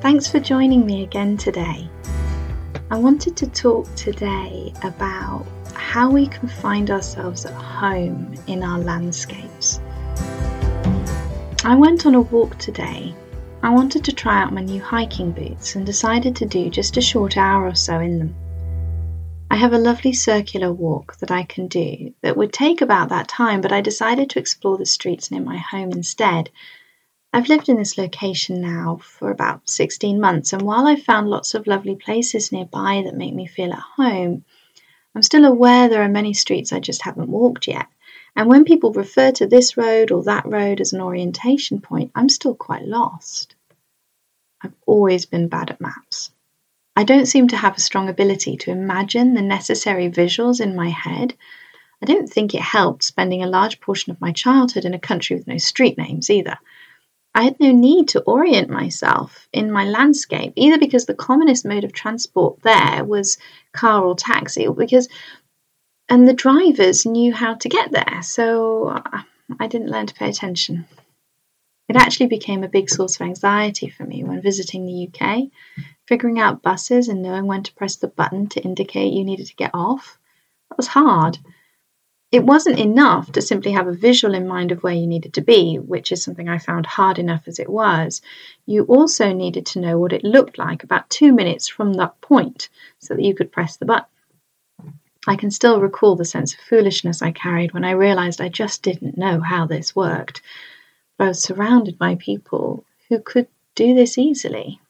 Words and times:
Thanks 0.00 0.26
for 0.26 0.40
joining 0.40 0.86
me 0.86 1.02
again 1.02 1.36
today. 1.36 1.86
I 2.90 2.96
wanted 2.96 3.36
to 3.36 3.46
talk 3.46 3.94
today 3.96 4.72
about 4.82 5.44
how 5.74 6.10
we 6.10 6.26
can 6.26 6.48
find 6.48 6.90
ourselves 6.90 7.44
at 7.44 7.52
home 7.52 8.34
in 8.46 8.62
our 8.62 8.78
landscapes. 8.78 9.78
I 11.64 11.76
went 11.78 12.06
on 12.06 12.14
a 12.14 12.22
walk 12.22 12.56
today. 12.56 13.14
I 13.62 13.68
wanted 13.68 14.02
to 14.04 14.12
try 14.12 14.40
out 14.40 14.54
my 14.54 14.62
new 14.62 14.80
hiking 14.80 15.32
boots 15.32 15.76
and 15.76 15.84
decided 15.84 16.34
to 16.36 16.46
do 16.46 16.70
just 16.70 16.96
a 16.96 17.02
short 17.02 17.36
hour 17.36 17.66
or 17.66 17.74
so 17.74 18.00
in 18.00 18.20
them. 18.20 18.34
I 19.50 19.56
have 19.56 19.74
a 19.74 19.78
lovely 19.78 20.14
circular 20.14 20.72
walk 20.72 21.18
that 21.18 21.30
I 21.30 21.42
can 21.42 21.66
do 21.68 22.14
that 22.22 22.38
would 22.38 22.54
take 22.54 22.80
about 22.80 23.10
that 23.10 23.28
time, 23.28 23.60
but 23.60 23.70
I 23.70 23.82
decided 23.82 24.30
to 24.30 24.38
explore 24.38 24.78
the 24.78 24.86
streets 24.86 25.30
near 25.30 25.42
my 25.42 25.58
home 25.58 25.92
instead. 25.92 26.48
I've 27.32 27.48
lived 27.48 27.68
in 27.68 27.76
this 27.76 27.96
location 27.96 28.60
now 28.60 28.98
for 29.02 29.30
about 29.30 29.70
16 29.70 30.20
months, 30.20 30.52
and 30.52 30.62
while 30.62 30.88
I've 30.88 31.04
found 31.04 31.30
lots 31.30 31.54
of 31.54 31.68
lovely 31.68 31.94
places 31.94 32.50
nearby 32.50 33.02
that 33.04 33.16
make 33.16 33.34
me 33.34 33.46
feel 33.46 33.72
at 33.72 33.78
home, 33.78 34.44
I'm 35.14 35.22
still 35.22 35.44
aware 35.44 35.88
there 35.88 36.02
are 36.02 36.08
many 36.08 36.34
streets 36.34 36.72
I 36.72 36.80
just 36.80 37.02
haven't 37.02 37.28
walked 37.28 37.68
yet. 37.68 37.86
And 38.34 38.48
when 38.48 38.64
people 38.64 38.92
refer 38.92 39.30
to 39.32 39.46
this 39.46 39.76
road 39.76 40.10
or 40.10 40.24
that 40.24 40.44
road 40.44 40.80
as 40.80 40.92
an 40.92 41.00
orientation 41.00 41.80
point, 41.80 42.10
I'm 42.16 42.28
still 42.28 42.54
quite 42.56 42.84
lost. 42.84 43.54
I've 44.60 44.74
always 44.84 45.24
been 45.24 45.46
bad 45.46 45.70
at 45.70 45.80
maps. 45.80 46.32
I 46.96 47.04
don't 47.04 47.26
seem 47.26 47.46
to 47.48 47.56
have 47.56 47.76
a 47.76 47.80
strong 47.80 48.08
ability 48.08 48.56
to 48.56 48.72
imagine 48.72 49.34
the 49.34 49.42
necessary 49.42 50.10
visuals 50.10 50.60
in 50.60 50.74
my 50.74 50.88
head. 50.88 51.34
I 52.02 52.06
don't 52.06 52.28
think 52.28 52.54
it 52.54 52.60
helped 52.60 53.04
spending 53.04 53.44
a 53.44 53.48
large 53.48 53.80
portion 53.80 54.10
of 54.10 54.20
my 54.20 54.32
childhood 54.32 54.84
in 54.84 54.94
a 54.94 54.98
country 54.98 55.36
with 55.36 55.46
no 55.46 55.58
street 55.58 55.96
names 55.96 56.28
either. 56.28 56.58
I 57.34 57.44
had 57.44 57.60
no 57.60 57.70
need 57.70 58.08
to 58.08 58.22
orient 58.22 58.70
myself 58.70 59.48
in 59.52 59.70
my 59.70 59.84
landscape, 59.84 60.52
either 60.56 60.78
because 60.78 61.06
the 61.06 61.14
commonest 61.14 61.64
mode 61.64 61.84
of 61.84 61.92
transport 61.92 62.60
there 62.62 63.04
was 63.04 63.38
car 63.72 64.04
or 64.04 64.16
taxi, 64.16 64.66
or 64.66 64.74
because 64.74 65.08
and 66.08 66.26
the 66.26 66.32
drivers 66.32 67.06
knew 67.06 67.32
how 67.32 67.54
to 67.54 67.68
get 67.68 67.92
there, 67.92 68.20
so 68.22 68.88
uh, 68.88 69.22
I 69.60 69.68
didn't 69.68 69.90
learn 69.90 70.06
to 70.06 70.14
pay 70.14 70.28
attention. 70.28 70.86
It 71.88 71.96
actually 71.96 72.26
became 72.26 72.64
a 72.64 72.68
big 72.68 72.90
source 72.90 73.16
of 73.16 73.22
anxiety 73.22 73.88
for 73.88 74.04
me 74.04 74.24
when 74.24 74.42
visiting 74.42 74.86
the 74.86 75.08
UK, 75.08 75.50
figuring 76.06 76.40
out 76.40 76.62
buses 76.62 77.08
and 77.08 77.22
knowing 77.22 77.46
when 77.46 77.62
to 77.62 77.74
press 77.74 77.96
the 77.96 78.08
button 78.08 78.48
to 78.48 78.60
indicate 78.60 79.12
you 79.12 79.24
needed 79.24 79.46
to 79.46 79.56
get 79.56 79.70
off. 79.72 80.18
That 80.68 80.76
was 80.76 80.88
hard. 80.88 81.38
It 82.32 82.44
wasn't 82.44 82.78
enough 82.78 83.32
to 83.32 83.42
simply 83.42 83.72
have 83.72 83.88
a 83.88 83.92
visual 83.92 84.34
in 84.34 84.46
mind 84.46 84.70
of 84.70 84.84
where 84.84 84.94
you 84.94 85.06
needed 85.08 85.34
to 85.34 85.40
be, 85.40 85.78
which 85.78 86.12
is 86.12 86.22
something 86.22 86.48
I 86.48 86.58
found 86.58 86.86
hard 86.86 87.18
enough 87.18 87.48
as 87.48 87.58
it 87.58 87.68
was. 87.68 88.22
You 88.66 88.84
also 88.84 89.32
needed 89.32 89.66
to 89.66 89.80
know 89.80 89.98
what 89.98 90.12
it 90.12 90.22
looked 90.22 90.56
like 90.56 90.84
about 90.84 91.10
two 91.10 91.32
minutes 91.32 91.66
from 91.66 91.94
that 91.94 92.20
point 92.20 92.68
so 93.00 93.14
that 93.14 93.24
you 93.24 93.34
could 93.34 93.50
press 93.50 93.76
the 93.76 93.84
button. 93.84 94.06
I 95.26 95.34
can 95.34 95.50
still 95.50 95.80
recall 95.80 96.14
the 96.14 96.24
sense 96.24 96.54
of 96.54 96.60
foolishness 96.60 97.20
I 97.20 97.32
carried 97.32 97.74
when 97.74 97.84
I 97.84 97.90
realized 97.90 98.40
I 98.40 98.48
just 98.48 98.82
didn't 98.84 99.18
know 99.18 99.40
how 99.40 99.66
this 99.66 99.96
worked. 99.96 100.40
But 101.18 101.24
I 101.24 101.28
was 101.28 101.42
surrounded 101.42 101.98
by 101.98 102.14
people 102.14 102.84
who 103.08 103.18
could 103.18 103.48
do 103.74 103.92
this 103.94 104.16
easily. 104.16 104.80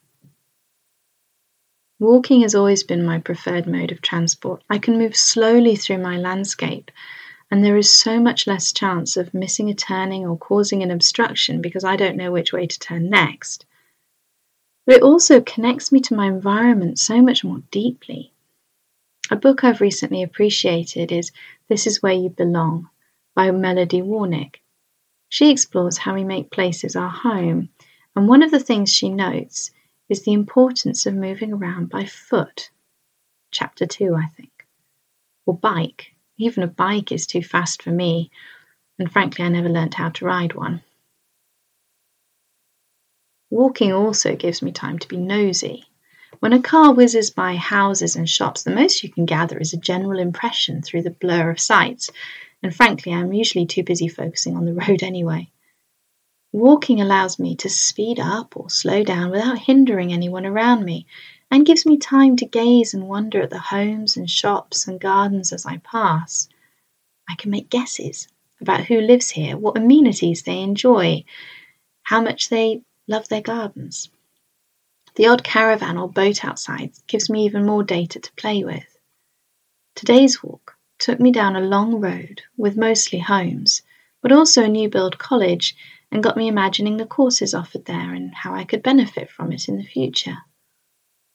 Walking 1.99 2.41
has 2.41 2.55
always 2.55 2.83
been 2.83 3.03
my 3.03 3.19
preferred 3.19 3.65
mode 3.67 3.91
of 3.91 4.01
transport. 4.01 4.63
I 4.69 4.77
can 4.77 4.97
move 4.97 5.15
slowly 5.15 5.75
through 5.75 5.99
my 5.99 6.17
landscape, 6.17 6.91
and 7.51 7.63
there 7.65 7.75
is 7.75 7.93
so 7.93 8.17
much 8.17 8.47
less 8.47 8.71
chance 8.71 9.17
of 9.17 9.33
missing 9.33 9.69
a 9.69 9.73
turning 9.73 10.25
or 10.25 10.37
causing 10.37 10.81
an 10.81 10.89
obstruction 10.89 11.61
because 11.61 11.83
I 11.83 11.97
don't 11.97 12.15
know 12.15 12.31
which 12.31 12.53
way 12.53 12.65
to 12.65 12.79
turn 12.79 13.09
next. 13.09 13.65
But 14.85 14.95
it 14.95 15.03
also 15.03 15.41
connects 15.41 15.91
me 15.91 15.99
to 15.99 16.15
my 16.15 16.27
environment 16.27 16.97
so 16.97 17.21
much 17.21 17.43
more 17.43 17.61
deeply. 17.69 18.31
A 19.29 19.35
book 19.35 19.65
I've 19.65 19.81
recently 19.81 20.23
appreciated 20.23 21.11
is 21.11 21.33
This 21.67 21.85
Is 21.85 22.01
Where 22.01 22.13
You 22.13 22.29
Belong 22.29 22.89
by 23.35 23.51
Melody 23.51 24.01
Warnick. 24.01 24.61
She 25.27 25.51
explores 25.51 25.97
how 25.97 26.13
we 26.13 26.23
make 26.23 26.51
places 26.51 26.95
our 26.95 27.09
home, 27.09 27.69
and 28.15 28.27
one 28.27 28.43
of 28.43 28.51
the 28.51 28.59
things 28.59 28.93
she 28.93 29.09
notes 29.09 29.71
is 30.09 30.23
the 30.23 30.33
importance 30.33 31.05
of 31.05 31.15
moving 31.15 31.53
around 31.53 31.89
by 31.89 32.05
foot. 32.05 32.69
Chapter 33.51 33.85
2, 33.85 34.15
I 34.15 34.27
think. 34.27 34.67
Or 35.45 35.55
bike. 35.55 36.13
Even 36.41 36.63
a 36.63 36.67
bike 36.67 37.11
is 37.11 37.27
too 37.27 37.43
fast 37.43 37.83
for 37.83 37.91
me, 37.91 38.31
and 38.97 39.11
frankly, 39.11 39.45
I 39.45 39.49
never 39.49 39.69
learnt 39.69 39.93
how 39.93 40.09
to 40.09 40.25
ride 40.25 40.53
one. 40.53 40.81
Walking 43.51 43.93
also 43.93 44.35
gives 44.35 44.63
me 44.63 44.71
time 44.71 44.97
to 44.97 45.07
be 45.07 45.17
nosy. 45.17 45.85
When 46.39 46.51
a 46.51 46.59
car 46.59 46.95
whizzes 46.95 47.29
by 47.29 47.57
houses 47.57 48.15
and 48.15 48.27
shops, 48.27 48.63
the 48.63 48.71
most 48.71 49.03
you 49.03 49.11
can 49.11 49.25
gather 49.27 49.59
is 49.59 49.73
a 49.73 49.77
general 49.77 50.17
impression 50.17 50.81
through 50.81 51.03
the 51.03 51.11
blur 51.11 51.51
of 51.51 51.59
sights, 51.59 52.09
and 52.63 52.75
frankly, 52.75 53.13
I'm 53.13 53.31
usually 53.33 53.67
too 53.67 53.83
busy 53.83 54.07
focusing 54.07 54.57
on 54.57 54.65
the 54.65 54.73
road 54.87 55.03
anyway. 55.03 55.51
Walking 56.51 57.01
allows 57.01 57.37
me 57.37 57.55
to 57.57 57.69
speed 57.69 58.19
up 58.19 58.57
or 58.57 58.67
slow 58.71 59.03
down 59.03 59.29
without 59.29 59.59
hindering 59.59 60.11
anyone 60.11 60.47
around 60.47 60.85
me, 60.85 61.05
and 61.51 61.65
gives 61.65 61.85
me 61.85 61.97
time 61.97 62.37
to 62.37 62.45
gaze 62.45 62.93
and 62.93 63.09
wonder 63.09 63.41
at 63.41 63.49
the 63.49 63.59
homes 63.59 64.15
and 64.15 64.29
shops 64.29 64.87
and 64.87 65.01
gardens 65.01 65.51
as 65.51 65.65
I 65.65 65.77
pass. 65.77 66.47
I 67.29 67.35
can 67.35 67.51
make 67.51 67.69
guesses 67.69 68.29
about 68.61 68.85
who 68.85 69.01
lives 69.01 69.29
here, 69.29 69.57
what 69.57 69.77
amenities 69.77 70.43
they 70.43 70.61
enjoy, 70.61 71.25
how 72.03 72.21
much 72.21 72.47
they 72.47 72.81
love 73.07 73.27
their 73.27 73.41
gardens. 73.41 74.09
The 75.15 75.27
odd 75.27 75.43
caravan 75.43 75.97
or 75.97 76.09
boat 76.09 76.45
outside 76.45 76.93
gives 77.07 77.29
me 77.29 77.43
even 77.45 77.65
more 77.65 77.83
data 77.83 78.21
to 78.21 78.33
play 78.33 78.63
with. 78.63 78.97
Today's 79.95 80.41
walk 80.41 80.77
took 80.99 81.19
me 81.19 81.31
down 81.31 81.57
a 81.57 81.61
long 81.61 81.99
road 81.99 82.43
with 82.55 82.77
mostly 82.77 83.19
homes, 83.19 83.81
but 84.21 84.31
also 84.31 84.63
a 84.63 84.69
new 84.69 84.87
build 84.87 85.19
college, 85.19 85.75
and 86.11 86.23
got 86.23 86.37
me 86.37 86.47
imagining 86.47 86.95
the 86.95 87.05
courses 87.05 87.53
offered 87.53 87.85
there 87.85 88.13
and 88.13 88.33
how 88.33 88.53
I 88.53 88.63
could 88.63 88.83
benefit 88.83 89.29
from 89.29 89.51
it 89.51 89.67
in 89.67 89.77
the 89.77 89.83
future. 89.83 90.37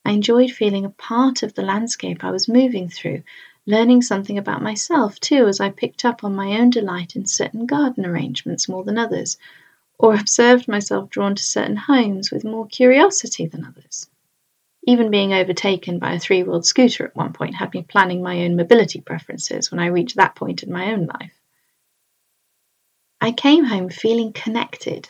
I 0.06 0.12
enjoyed 0.12 0.52
feeling 0.52 0.84
a 0.84 0.90
part 0.90 1.42
of 1.42 1.54
the 1.54 1.64
landscape 1.64 2.22
I 2.22 2.30
was 2.30 2.46
moving 2.46 2.88
through, 2.88 3.24
learning 3.66 4.02
something 4.02 4.38
about 4.38 4.62
myself 4.62 5.18
too 5.18 5.48
as 5.48 5.58
I 5.58 5.70
picked 5.70 6.04
up 6.04 6.22
on 6.22 6.36
my 6.36 6.60
own 6.60 6.70
delight 6.70 7.16
in 7.16 7.26
certain 7.26 7.66
garden 7.66 8.06
arrangements 8.06 8.68
more 8.68 8.84
than 8.84 8.98
others, 8.98 9.36
or 9.98 10.14
observed 10.14 10.68
myself 10.68 11.10
drawn 11.10 11.34
to 11.34 11.42
certain 11.42 11.74
homes 11.74 12.30
with 12.30 12.44
more 12.44 12.68
curiosity 12.68 13.48
than 13.48 13.64
others. 13.64 14.08
Even 14.86 15.10
being 15.10 15.32
overtaken 15.32 15.98
by 15.98 16.12
a 16.12 16.20
three 16.20 16.44
wheeled 16.44 16.66
scooter 16.66 17.06
at 17.06 17.16
one 17.16 17.32
point 17.32 17.56
had 17.56 17.74
me 17.74 17.82
planning 17.82 18.22
my 18.22 18.44
own 18.44 18.54
mobility 18.54 19.00
preferences 19.00 19.72
when 19.72 19.80
I 19.80 19.86
reached 19.86 20.14
that 20.14 20.36
point 20.36 20.62
in 20.62 20.72
my 20.72 20.92
own 20.92 21.06
life. 21.06 21.34
I 23.20 23.32
came 23.32 23.64
home 23.64 23.88
feeling 23.88 24.32
connected 24.32 25.08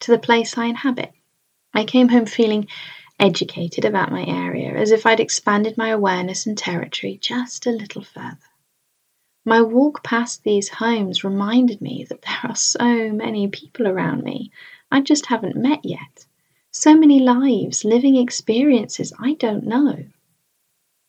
to 0.00 0.10
the 0.10 0.18
place 0.18 0.58
I 0.58 0.64
inhabit. 0.64 1.12
I 1.72 1.84
came 1.84 2.08
home 2.08 2.26
feeling 2.26 2.66
educated 3.22 3.84
about 3.84 4.10
my 4.10 4.26
area, 4.26 4.72
as 4.74 4.90
if 4.90 5.06
I'd 5.06 5.20
expanded 5.20 5.78
my 5.78 5.90
awareness 5.90 6.44
and 6.44 6.58
territory 6.58 7.18
just 7.20 7.66
a 7.66 7.70
little 7.70 8.02
further. 8.02 8.50
My 9.44 9.62
walk 9.62 10.02
past 10.02 10.42
these 10.42 10.68
homes 10.68 11.22
reminded 11.22 11.80
me 11.80 12.04
that 12.08 12.22
there 12.22 12.40
are 12.50 12.56
so 12.56 13.12
many 13.12 13.46
people 13.46 13.86
around 13.86 14.24
me 14.24 14.50
I 14.90 15.00
just 15.00 15.26
haven't 15.26 15.54
met 15.54 15.84
yet. 15.84 16.26
So 16.72 16.96
many 16.96 17.20
lives, 17.20 17.84
living 17.84 18.16
experiences 18.16 19.12
I 19.20 19.34
don't 19.34 19.64
know. 19.64 20.04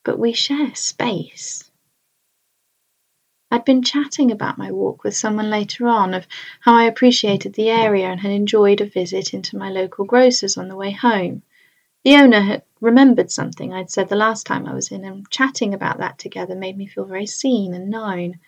But 0.04 0.20
we 0.20 0.34
share 0.34 0.76
space. 0.76 1.72
I'd 3.50 3.66
been 3.66 3.82
chatting 3.82 4.32
about 4.32 4.60
my 4.60 4.72
walk 4.72 5.04
with 5.04 5.16
someone 5.16 5.50
later 5.50 5.88
on 5.88 6.14
of 6.14 6.28
how 6.60 6.76
I 6.76 6.84
appreciated 6.84 7.54
the 7.54 7.72
area 7.72 8.06
and 8.06 8.20
had 8.20 8.32
enjoyed 8.32 8.82
a 8.82 8.86
visit 8.86 9.34
into 9.34 9.58
my 9.58 9.72
local 9.72 10.06
grocer's 10.06 10.58
on 10.58 10.68
the 10.68 10.76
way 10.76 10.92
home. 10.92 11.42
The 12.04 12.16
owner 12.18 12.42
had 12.42 12.64
remembered 12.82 13.32
something 13.32 13.74
I'd 13.74 13.90
said 13.90 14.10
the 14.10 14.18
last 14.18 14.46
time 14.46 14.66
I 14.66 14.74
was 14.74 14.92
in, 14.92 15.06
and 15.06 15.30
chatting 15.30 15.74
about 15.74 16.00
that 16.00 16.20
together 16.20 16.54
made 16.54 16.78
me 16.78 16.86
feel 16.86 17.06
very 17.06 17.26
seen 17.26 17.74
and 17.74 17.90
known. 17.90 18.40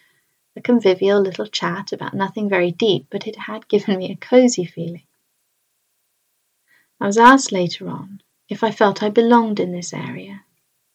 A 0.58 0.62
convivial 0.62 1.22
little 1.22 1.48
chat 1.48 1.94
about 1.94 2.14
nothing 2.14 2.50
very 2.50 2.72
deep, 2.72 3.08
but 3.10 3.28
it 3.28 3.38
had 3.38 3.70
given 3.70 3.98
me 3.98 4.12
a 4.12 4.18
cosy 4.18 4.66
feeling. 4.66 5.08
I 7.00 7.08
was 7.08 7.18
asked 7.18 7.54
later 7.54 7.88
on 7.88 8.22
if 8.50 8.64
I 8.64 8.72
felt 8.72 9.02
I 9.02 9.10
belonged 9.10 9.60
in 9.60 9.72
this 9.72 9.94
area, 9.94 10.44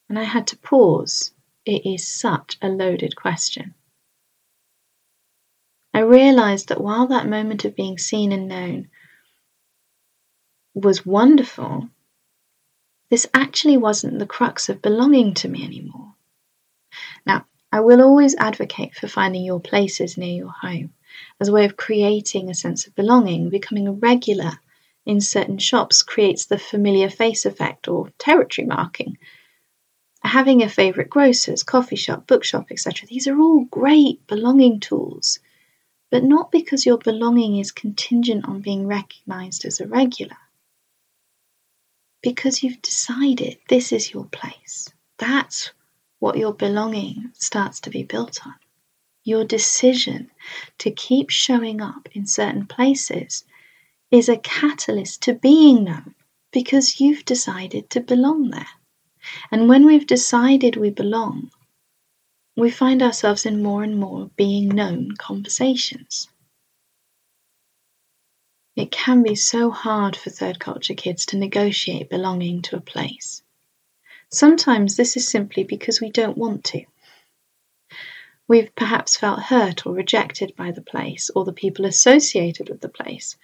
and 0.08 0.18
I 0.18 0.24
had 0.24 0.46
to 0.48 0.58
pause. 0.58 1.32
It 1.64 1.86
is 1.86 2.06
such 2.06 2.58
a 2.60 2.68
loaded 2.68 3.16
question. 3.16 3.74
I 5.94 6.00
realized 6.00 6.68
that 6.68 6.80
while 6.80 7.06
that 7.06 7.26
moment 7.26 7.64
of 7.64 7.74
being 7.74 7.96
seen 7.96 8.32
and 8.32 8.48
known 8.48 8.90
was 10.74 11.04
wonderful, 11.06 11.88
this 13.10 13.26
actually 13.34 13.76
wasn't 13.76 14.18
the 14.18 14.26
crux 14.26 14.68
of 14.68 14.80
belonging 14.80 15.34
to 15.34 15.48
me 15.48 15.64
anymore. 15.64 16.14
Now, 17.26 17.44
I 17.72 17.80
will 17.80 18.00
always 18.00 18.36
advocate 18.36 18.94
for 18.94 19.08
finding 19.08 19.44
your 19.44 19.60
places 19.60 20.16
near 20.16 20.32
your 20.32 20.52
home 20.62 20.94
as 21.40 21.48
a 21.48 21.52
way 21.52 21.64
of 21.64 21.76
creating 21.76 22.48
a 22.48 22.54
sense 22.54 22.86
of 22.86 22.94
belonging, 22.94 23.48
becoming 23.48 23.88
a 23.88 23.92
regular 23.92 24.58
in 25.04 25.20
certain 25.20 25.58
shops 25.58 26.02
creates 26.02 26.46
the 26.46 26.58
familiar 26.58 27.10
face 27.10 27.44
effect 27.44 27.88
or 27.88 28.10
territory 28.18 28.66
marking. 28.66 29.18
Having 30.22 30.62
a 30.62 30.68
favourite 30.68 31.10
grocer's, 31.10 31.62
coffee 31.62 31.96
shop, 31.96 32.26
bookshop, 32.26 32.70
etc., 32.70 33.08
these 33.08 33.26
are 33.26 33.38
all 33.38 33.64
great 33.64 34.24
belonging 34.26 34.78
tools, 34.78 35.40
but 36.10 36.22
not 36.22 36.52
because 36.52 36.86
your 36.86 36.98
belonging 36.98 37.56
is 37.56 37.72
contingent 37.72 38.46
on 38.46 38.60
being 38.60 38.86
recognised 38.86 39.64
as 39.64 39.80
a 39.80 39.88
regular. 39.88 40.36
Because 42.22 42.62
you've 42.62 42.82
decided 42.82 43.58
this 43.68 43.92
is 43.92 44.12
your 44.12 44.26
place. 44.26 44.90
That's 45.18 45.70
what 46.18 46.36
your 46.36 46.52
belonging 46.52 47.32
starts 47.34 47.80
to 47.80 47.90
be 47.90 48.02
built 48.02 48.46
on. 48.46 48.54
Your 49.24 49.44
decision 49.44 50.30
to 50.78 50.90
keep 50.90 51.30
showing 51.30 51.80
up 51.80 52.08
in 52.12 52.26
certain 52.26 52.66
places 52.66 53.44
is 54.10 54.28
a 54.28 54.36
catalyst 54.36 55.22
to 55.22 55.34
being 55.34 55.84
known 55.84 56.14
because 56.52 57.00
you've 57.00 57.24
decided 57.24 57.88
to 57.90 58.00
belong 58.00 58.50
there. 58.50 58.68
And 59.50 59.68
when 59.68 59.86
we've 59.86 60.06
decided 60.06 60.76
we 60.76 60.90
belong, 60.90 61.50
we 62.56 62.70
find 62.70 63.02
ourselves 63.02 63.46
in 63.46 63.62
more 63.62 63.82
and 63.82 63.98
more 63.98 64.30
being 64.36 64.68
known 64.68 65.12
conversations. 65.16 66.28
It 68.76 68.90
can 68.90 69.22
be 69.22 69.34
so 69.34 69.70
hard 69.70 70.14
for 70.16 70.30
third 70.30 70.60
culture 70.60 70.94
kids 70.94 71.26
to 71.26 71.36
negotiate 71.36 72.08
belonging 72.08 72.62
to 72.62 72.76
a 72.76 72.80
place. 72.80 73.42
Sometimes 74.30 74.96
this 74.96 75.16
is 75.16 75.26
simply 75.26 75.64
because 75.64 76.00
we 76.00 76.10
don't 76.10 76.38
want 76.38 76.62
to. 76.66 76.84
We've 78.46 78.74
perhaps 78.76 79.16
felt 79.16 79.42
hurt 79.42 79.86
or 79.86 79.92
rejected 79.92 80.54
by 80.56 80.70
the 80.70 80.82
place 80.82 81.30
or 81.30 81.44
the 81.44 81.52
people 81.52 81.84
associated 81.84 82.68
with 82.68 82.80
the 82.80 82.88
place, 82.88 83.36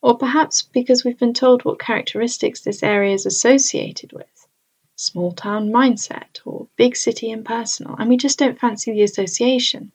or 0.00 0.18
perhaps 0.18 0.62
because 0.62 1.04
we've 1.04 1.18
been 1.18 1.34
told 1.34 1.64
what 1.64 1.78
characteristics 1.78 2.60
this 2.60 2.82
area 2.82 3.14
is 3.14 3.24
associated 3.24 4.12
with 4.12 4.48
small 4.96 5.32
town 5.32 5.70
mindset 5.70 6.40
or 6.44 6.66
big 6.76 6.96
city 6.96 7.30
impersonal, 7.30 7.94
and 7.98 8.08
we 8.08 8.16
just 8.16 8.38
don't 8.38 8.58
fancy 8.58 8.92
the 8.92 9.02
association. 9.02 9.92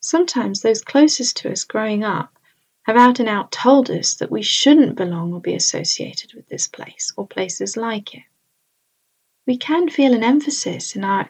Sometimes 0.00 0.62
those 0.62 0.82
closest 0.82 1.36
to 1.36 1.52
us 1.52 1.62
growing 1.62 2.02
up 2.02 2.38
have 2.90 3.08
out 3.08 3.20
and 3.20 3.28
out 3.28 3.50
told 3.52 3.90
us 3.90 4.14
that 4.14 4.30
we 4.30 4.42
shouldn't 4.42 4.96
belong 4.96 5.32
or 5.32 5.40
be 5.40 5.54
associated 5.54 6.34
with 6.34 6.48
this 6.48 6.68
place 6.68 7.12
or 7.16 7.26
places 7.26 7.76
like 7.76 8.14
it 8.14 8.22
we 9.50 9.56
can 9.56 9.88
feel 9.88 10.14
an 10.14 10.22
emphasis 10.22 10.94
in 10.94 11.02
our 11.02 11.28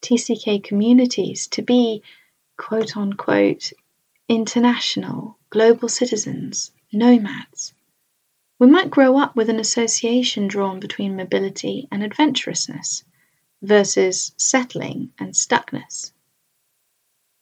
TCK 0.00 0.62
communities 0.62 1.48
to 1.48 1.62
be 1.62 2.00
quote 2.56 2.96
unquote 2.96 3.72
international, 4.28 5.36
global 5.50 5.88
citizens, 5.88 6.70
nomads. 6.92 7.74
We 8.60 8.68
might 8.68 8.90
grow 8.90 9.18
up 9.18 9.34
with 9.34 9.50
an 9.50 9.58
association 9.58 10.46
drawn 10.46 10.78
between 10.78 11.16
mobility 11.16 11.88
and 11.90 12.04
adventurousness 12.04 13.02
versus 13.62 14.32
settling 14.36 15.12
and 15.18 15.32
stuckness. 15.32 16.12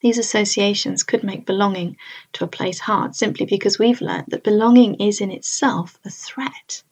These 0.05 0.19
associations 0.19 1.03
could 1.03 1.25
make 1.25 1.47
belonging 1.47 1.97
to 2.35 2.45
a 2.45 2.47
place 2.47 2.79
hard 2.79 3.17
simply 3.17 3.47
because 3.47 3.79
we've 3.79 4.03
learnt 4.03 4.29
that 4.29 4.45
belonging 4.45 4.97
is 4.97 5.23
in 5.23 5.31
itself 5.31 5.99
a 6.05 6.11
threat 6.11 6.83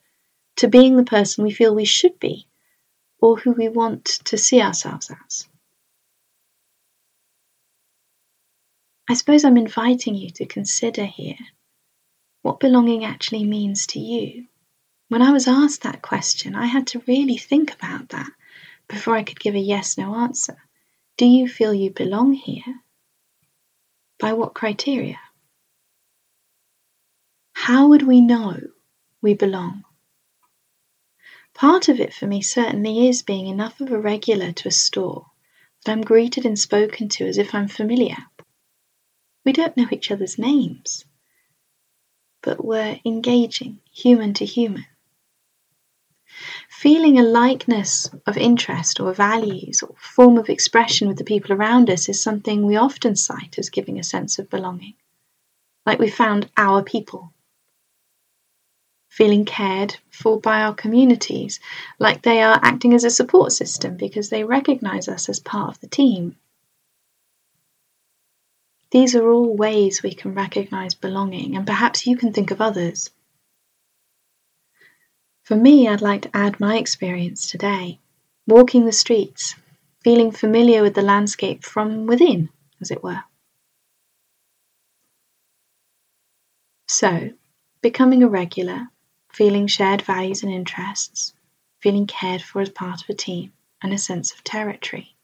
to 0.56 0.66
being 0.66 0.96
the 0.96 1.04
person 1.04 1.44
we 1.44 1.50
feel 1.50 1.74
we 1.74 1.84
should 1.84 2.18
be 2.18 2.46
or 3.20 3.36
who 3.36 3.52
we 3.52 3.68
want 3.68 4.06
to 4.06 4.38
see 4.38 4.62
ourselves 4.62 5.10
as. 5.26 5.46
I 9.06 9.12
suppose 9.12 9.44
I'm 9.44 9.58
inviting 9.58 10.14
you 10.14 10.30
to 10.30 10.46
consider 10.46 11.04
here 11.04 11.36
what 12.40 12.60
belonging 12.60 13.04
actually 13.04 13.44
means 13.44 13.86
to 13.88 14.00
you. 14.00 14.46
When 15.08 15.20
I 15.20 15.32
was 15.32 15.46
asked 15.46 15.82
that 15.82 16.00
question, 16.00 16.54
I 16.54 16.64
had 16.64 16.86
to 16.86 17.02
really 17.06 17.36
think 17.36 17.74
about 17.74 18.08
that 18.08 18.30
before 18.88 19.16
I 19.16 19.22
could 19.22 19.38
give 19.38 19.54
a 19.54 19.58
yes 19.58 19.98
no 19.98 20.14
answer. 20.14 20.56
Do 21.18 21.26
you 21.26 21.46
feel 21.46 21.74
you 21.74 21.90
belong 21.90 22.32
here? 22.32 22.81
By 24.22 24.34
what 24.34 24.54
criteria? 24.54 25.18
How 27.54 27.88
would 27.88 28.02
we 28.02 28.20
know 28.20 28.56
we 29.20 29.34
belong? 29.34 29.82
Part 31.54 31.88
of 31.88 31.98
it 31.98 32.14
for 32.14 32.28
me 32.28 32.40
certainly 32.40 33.08
is 33.08 33.24
being 33.24 33.48
enough 33.48 33.80
of 33.80 33.90
a 33.90 33.98
regular 33.98 34.52
to 34.52 34.68
a 34.68 34.70
store 34.70 35.26
that 35.84 35.90
I'm 35.90 36.02
greeted 36.02 36.46
and 36.46 36.56
spoken 36.56 37.08
to 37.08 37.26
as 37.26 37.36
if 37.36 37.52
I'm 37.52 37.66
familiar. 37.66 38.16
We 39.44 39.52
don't 39.52 39.76
know 39.76 39.88
each 39.90 40.12
other's 40.12 40.38
names, 40.38 41.04
but 42.42 42.64
we're 42.64 43.00
engaging 43.04 43.80
human 43.90 44.34
to 44.34 44.44
human. 44.44 44.86
Feeling 46.72 47.18
a 47.18 47.22
likeness 47.22 48.10
of 48.26 48.36
interest 48.36 48.98
or 48.98 49.12
values 49.12 49.82
or 49.82 49.94
form 49.98 50.38
of 50.38 50.48
expression 50.48 51.06
with 51.06 51.18
the 51.18 51.22
people 51.22 51.52
around 51.52 51.90
us 51.90 52.08
is 52.08 52.20
something 52.20 52.66
we 52.66 52.76
often 52.76 53.14
cite 53.14 53.58
as 53.58 53.70
giving 53.70 54.00
a 54.00 54.02
sense 54.02 54.38
of 54.38 54.50
belonging. 54.50 54.94
Like 55.86 56.00
we 56.00 56.08
found 56.10 56.50
our 56.56 56.82
people 56.82 57.32
feeling 59.10 59.44
cared 59.44 59.98
for 60.10 60.40
by 60.40 60.62
our 60.62 60.74
communities, 60.74 61.60
like 62.00 62.22
they 62.22 62.42
are 62.42 62.58
acting 62.62 62.94
as 62.94 63.04
a 63.04 63.10
support 63.10 63.52
system 63.52 63.96
because 63.96 64.30
they 64.30 64.42
recognize 64.42 65.08
us 65.08 65.28
as 65.28 65.38
part 65.38 65.68
of 65.68 65.80
the 65.80 65.86
team. 65.86 66.36
These 68.90 69.14
are 69.14 69.30
all 69.30 69.54
ways 69.54 70.02
we 70.02 70.14
can 70.14 70.34
recognize 70.34 70.94
belonging, 70.94 71.54
and 71.54 71.66
perhaps 71.66 72.06
you 72.06 72.16
can 72.16 72.32
think 72.32 72.50
of 72.50 72.62
others. 72.62 73.10
For 75.52 75.58
me, 75.58 75.86
I'd 75.86 76.00
like 76.00 76.22
to 76.22 76.34
add 76.34 76.60
my 76.60 76.78
experience 76.78 77.46
today 77.46 78.00
walking 78.46 78.86
the 78.86 78.90
streets, 78.90 79.54
feeling 80.02 80.30
familiar 80.30 80.80
with 80.80 80.94
the 80.94 81.02
landscape 81.02 81.62
from 81.62 82.06
within, 82.06 82.48
as 82.80 82.90
it 82.90 83.02
were. 83.02 83.22
So, 86.88 87.34
becoming 87.82 88.22
a 88.22 88.30
regular 88.30 88.88
feeling 89.30 89.66
shared 89.66 90.00
values 90.00 90.42
and 90.42 90.50
interests, 90.50 91.34
feeling 91.80 92.06
cared 92.06 92.40
for 92.40 92.62
as 92.62 92.70
part 92.70 93.02
of 93.02 93.10
a 93.10 93.14
team, 93.14 93.52
and 93.82 93.92
a 93.92 93.98
sense 93.98 94.32
of 94.32 94.42
territory. 94.44 95.14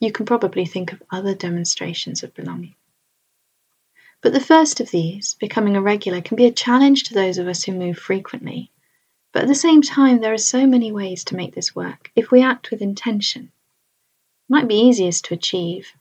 You 0.00 0.10
can 0.10 0.24
probably 0.24 0.64
think 0.64 0.94
of 0.94 1.02
other 1.10 1.34
demonstrations 1.34 2.22
of 2.22 2.32
belonging. 2.32 2.76
But 4.22 4.34
the 4.34 4.40
first 4.40 4.80
of 4.80 4.90
these, 4.90 5.34
becoming 5.40 5.76
a 5.76 5.80
regular, 5.80 6.20
can 6.20 6.36
be 6.36 6.44
a 6.44 6.52
challenge 6.52 7.04
to 7.04 7.14
those 7.14 7.38
of 7.38 7.48
us 7.48 7.64
who 7.64 7.72
move 7.72 7.98
frequently. 7.98 8.70
But 9.32 9.42
at 9.42 9.48
the 9.48 9.54
same 9.54 9.80
time, 9.80 10.20
there 10.20 10.34
are 10.34 10.38
so 10.38 10.66
many 10.66 10.92
ways 10.92 11.24
to 11.24 11.36
make 11.36 11.54
this 11.54 11.74
work 11.74 12.10
if 12.14 12.30
we 12.30 12.42
act 12.42 12.70
with 12.70 12.82
intention. 12.82 13.44
It 13.44 14.50
might 14.50 14.68
be 14.68 14.74
easiest 14.74 15.24
to 15.26 15.34
achieve 15.34 15.92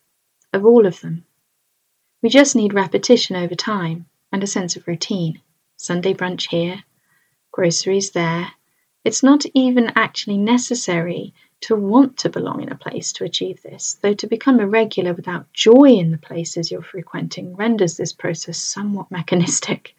of 0.52 0.66
all 0.66 0.86
of 0.86 1.00
them. 1.00 1.26
We 2.22 2.30
just 2.30 2.56
need 2.56 2.74
repetition 2.74 3.38
over 3.38 3.56
time 3.56 4.08
and 4.32 4.44
a 4.44 4.48
sense 4.48 4.76
of 4.76 4.88
routine. 4.88 5.42
Sunday 5.78 6.14
brunch 6.14 6.50
here, 6.50 6.84
groceries 7.52 8.12
there. 8.12 8.52
It's 9.06 9.24
not 9.24 9.46
even 9.54 9.94
actually 9.96 10.38
necessary 10.38 11.34
to 11.62 11.76
want 11.76 12.18
to 12.18 12.30
belong 12.30 12.62
in 12.62 12.72
a 12.72 12.78
place 12.78 13.12
to 13.14 13.24
achieve 13.24 13.62
this, 13.62 13.98
though 14.02 14.14
to 14.14 14.28
become 14.28 14.60
a 14.60 14.68
regular 14.68 15.14
without 15.14 15.52
joy 15.54 15.90
in 15.90 16.12
the 16.12 16.18
places 16.18 16.72
you're 16.72 16.82
frequenting 16.82 17.56
renders 17.56 17.98
this 17.98 18.14
process 18.14 18.58
somewhat 18.58 19.12
mechanistic. 19.12 19.96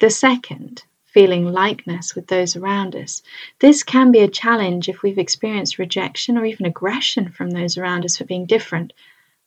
The 0.00 0.10
second, 0.10 0.84
feeling 1.04 1.46
likeness 1.46 2.16
with 2.16 2.26
those 2.26 2.56
around 2.56 2.96
us. 2.96 3.22
This 3.60 3.84
can 3.84 4.10
be 4.10 4.18
a 4.18 4.28
challenge 4.28 4.88
if 4.88 5.02
we've 5.02 5.16
experienced 5.16 5.78
rejection 5.78 6.36
or 6.36 6.44
even 6.44 6.66
aggression 6.66 7.30
from 7.30 7.50
those 7.50 7.78
around 7.78 8.04
us 8.04 8.16
for 8.16 8.24
being 8.24 8.46
different. 8.46 8.92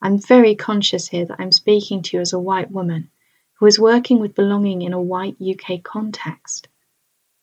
I'm 0.00 0.18
very 0.18 0.54
conscious 0.54 1.08
here 1.08 1.26
that 1.26 1.38
I'm 1.38 1.52
speaking 1.52 2.00
to 2.02 2.16
you 2.16 2.20
as 2.22 2.32
a 2.32 2.40
white 2.40 2.70
woman 2.70 3.10
who 3.58 3.66
is 3.66 3.78
working 3.78 4.18
with 4.18 4.34
belonging 4.34 4.80
in 4.80 4.94
a 4.94 5.00
white 5.00 5.36
UK 5.42 5.82
context. 5.82 6.68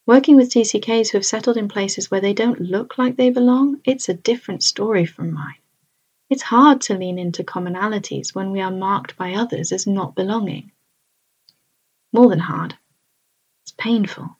Working 0.07 0.35
with 0.35 0.51
TCKs 0.51 1.09
who 1.09 1.17
have 1.17 1.25
settled 1.25 1.57
in 1.57 1.67
places 1.67 2.11
where 2.11 2.21
they 2.21 2.33
don't 2.33 2.61
look 2.61 2.99
like 2.99 3.15
they 3.15 3.31
belong, 3.31 3.81
it's 3.83 4.07
a 4.07 4.13
different 4.13 4.61
story 4.61 5.03
from 5.03 5.33
mine. 5.33 5.55
It's 6.29 6.43
hard 6.43 6.81
to 6.81 6.97
lean 6.97 7.17
into 7.17 7.43
commonalities 7.43 8.35
when 8.35 8.51
we 8.51 8.61
are 8.61 8.69
marked 8.69 9.17
by 9.17 9.33
others 9.33 9.71
as 9.71 9.87
not 9.87 10.13
belonging. 10.13 10.71
More 12.13 12.29
than 12.29 12.37
hard, 12.37 12.77
it's 13.63 13.71
painful. 13.71 14.37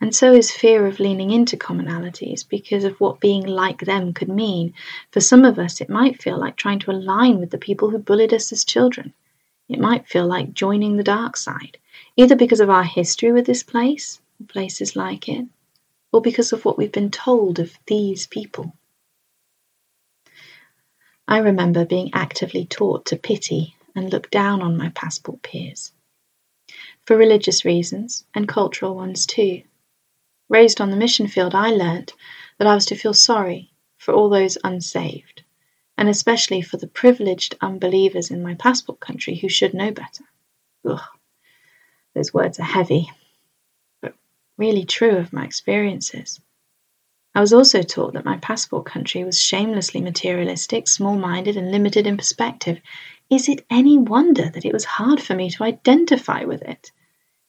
And 0.00 0.12
so 0.12 0.32
is 0.32 0.50
fear 0.50 0.88
of 0.88 0.98
leaning 0.98 1.30
into 1.30 1.56
commonalities 1.56 2.42
because 2.42 2.82
of 2.82 3.00
what 3.00 3.20
being 3.20 3.46
like 3.46 3.82
them 3.82 4.12
could 4.12 4.28
mean. 4.28 4.74
For 5.12 5.20
some 5.20 5.44
of 5.44 5.60
us, 5.60 5.80
it 5.80 5.88
might 5.88 6.20
feel 6.20 6.36
like 6.36 6.56
trying 6.56 6.80
to 6.80 6.90
align 6.90 7.38
with 7.38 7.50
the 7.50 7.58
people 7.58 7.90
who 7.90 7.98
bullied 7.98 8.34
us 8.34 8.50
as 8.50 8.64
children 8.64 9.14
it 9.72 9.80
might 9.80 10.08
feel 10.08 10.26
like 10.26 10.54
joining 10.54 10.96
the 10.96 11.02
dark 11.02 11.36
side, 11.36 11.78
either 12.16 12.36
because 12.36 12.60
of 12.60 12.70
our 12.70 12.84
history 12.84 13.32
with 13.32 13.46
this 13.46 13.62
place, 13.62 14.20
or 14.40 14.46
places 14.46 14.96
like 14.96 15.28
it, 15.28 15.46
or 16.12 16.20
because 16.20 16.52
of 16.52 16.64
what 16.64 16.76
we've 16.76 16.92
been 16.92 17.10
told 17.10 17.58
of 17.58 17.78
these 17.86 18.26
people. 18.26 18.74
I 21.26 21.38
remember 21.38 21.84
being 21.84 22.10
actively 22.12 22.66
taught 22.66 23.06
to 23.06 23.16
pity 23.16 23.76
and 23.94 24.12
look 24.12 24.30
down 24.30 24.60
on 24.60 24.76
my 24.76 24.90
passport 24.90 25.42
peers. 25.42 25.92
For 27.06 27.16
religious 27.16 27.64
reasons 27.64 28.24
and 28.34 28.48
cultural 28.48 28.94
ones 28.94 29.26
too. 29.26 29.62
Raised 30.48 30.80
on 30.80 30.90
the 30.90 30.96
mission 30.96 31.28
field, 31.28 31.54
I 31.54 31.70
learnt 31.70 32.12
that 32.58 32.66
I 32.66 32.74
was 32.74 32.86
to 32.86 32.96
feel 32.96 33.14
sorry 33.14 33.70
for 33.96 34.12
all 34.12 34.28
those 34.28 34.58
unsaved, 34.62 35.41
and 36.02 36.08
especially 36.08 36.60
for 36.60 36.78
the 36.78 36.88
privileged 36.88 37.54
unbelievers 37.60 38.32
in 38.32 38.42
my 38.42 38.54
passport 38.54 38.98
country 38.98 39.36
who 39.36 39.48
should 39.48 39.72
know 39.72 39.92
better. 39.92 40.24
Ugh, 40.84 41.00
those 42.12 42.34
words 42.34 42.58
are 42.58 42.64
heavy, 42.64 43.08
but 44.00 44.12
really 44.58 44.84
true 44.84 45.14
of 45.14 45.32
my 45.32 45.44
experiences. 45.44 46.40
I 47.36 47.40
was 47.40 47.52
also 47.52 47.82
taught 47.82 48.14
that 48.14 48.24
my 48.24 48.36
passport 48.38 48.84
country 48.84 49.22
was 49.22 49.40
shamelessly 49.40 50.00
materialistic, 50.00 50.88
small 50.88 51.14
minded, 51.14 51.56
and 51.56 51.70
limited 51.70 52.04
in 52.08 52.16
perspective. 52.16 52.80
Is 53.30 53.48
it 53.48 53.64
any 53.70 53.96
wonder 53.96 54.50
that 54.50 54.64
it 54.64 54.72
was 54.72 54.84
hard 54.84 55.22
for 55.22 55.36
me 55.36 55.50
to 55.50 55.62
identify 55.62 56.42
with 56.42 56.62
it? 56.62 56.90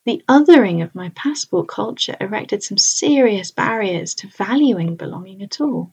The 0.06 0.22
othering 0.30 0.84
of 0.84 0.94
my 0.94 1.10
passport 1.16 1.68
culture 1.70 2.16
erected 2.22 2.62
some 2.62 2.78
serious 2.78 3.50
barriers 3.50 4.14
to 4.14 4.28
valuing 4.28 4.96
belonging 4.96 5.42
at 5.42 5.60
all. 5.60 5.92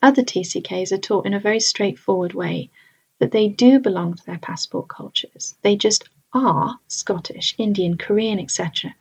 Other 0.00 0.22
TCKs 0.22 0.92
are 0.92 0.98
taught 0.98 1.26
in 1.26 1.34
a 1.34 1.40
very 1.40 1.58
straightforward 1.58 2.32
way 2.32 2.70
that 3.18 3.32
they 3.32 3.48
do 3.48 3.80
belong 3.80 4.14
to 4.14 4.24
their 4.24 4.38
passport 4.38 4.88
cultures. 4.88 5.56
They 5.62 5.74
just 5.76 6.08
are 6.32 6.78
Scottish, 6.86 7.54
Indian, 7.58 7.96
Korean, 7.96 8.38
etc. 8.38 8.94